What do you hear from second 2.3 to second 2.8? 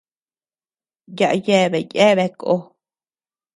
koo.